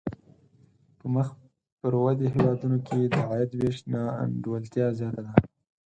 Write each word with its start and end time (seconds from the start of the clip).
په 0.97 1.05
مخ 1.13 1.27
پر 1.79 1.93
ودې 2.03 2.27
هېوادونو 2.35 2.77
کې 2.87 2.99
د 3.13 3.15
عاید 3.29 3.51
وېش 3.59 3.77
نا 3.91 4.03
انډولتیا 4.23 4.85
زیاته 4.97 5.21
ده. 5.25 5.33